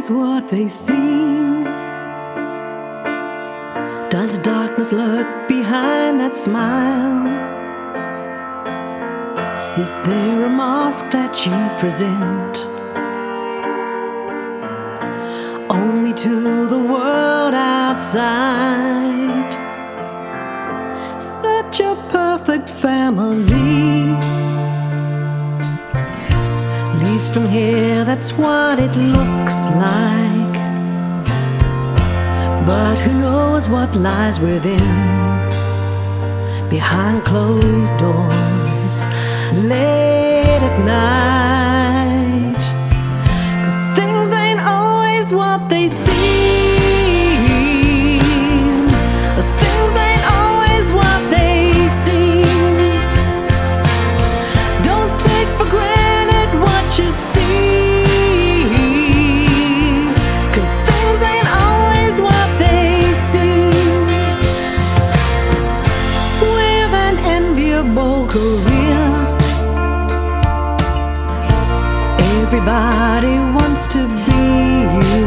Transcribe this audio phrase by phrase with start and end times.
[0.00, 1.64] always what they seem?
[4.08, 7.28] Does darkness lurk behind that smile?
[9.78, 12.66] Is there a mask that you present?
[15.70, 19.52] Only to the world outside.
[21.20, 24.59] Such a perfect family.
[27.20, 30.56] Least from here, that's what it looks like.
[32.66, 34.80] But who knows what lies within?
[36.70, 39.04] Behind closed doors,
[39.68, 42.62] late at night.
[43.64, 46.09] Cause things ain't always what they seem.
[68.30, 69.02] Career,
[72.42, 74.42] everybody wants to be
[75.08, 75.26] you.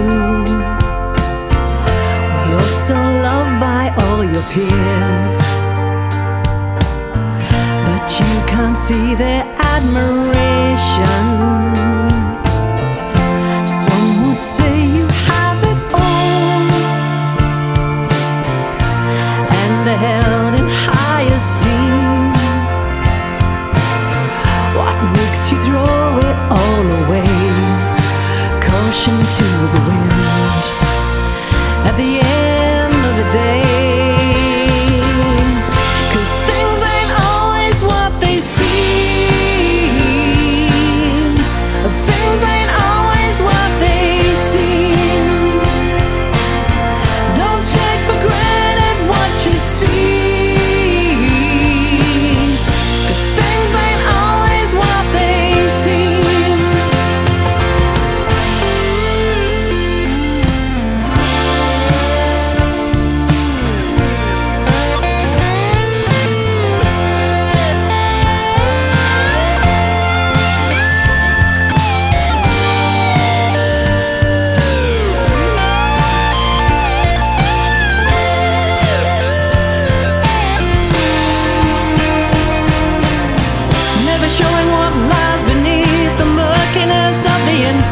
[2.47, 5.39] You're so loved by all your peers
[7.87, 11.52] but you can't see their admiration.